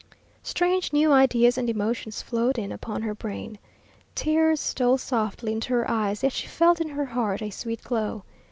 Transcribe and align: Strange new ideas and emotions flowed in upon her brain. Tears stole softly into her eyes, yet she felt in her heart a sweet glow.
Strange 0.41 0.91
new 0.91 1.11
ideas 1.11 1.59
and 1.59 1.69
emotions 1.69 2.23
flowed 2.23 2.57
in 2.57 2.71
upon 2.71 3.03
her 3.03 3.13
brain. 3.13 3.59
Tears 4.15 4.59
stole 4.59 4.97
softly 4.97 5.51
into 5.51 5.73
her 5.73 5.87
eyes, 5.87 6.23
yet 6.23 6.33
she 6.33 6.47
felt 6.47 6.81
in 6.81 6.89
her 6.89 7.05
heart 7.05 7.43
a 7.43 7.51
sweet 7.51 7.83
glow. 7.83 8.23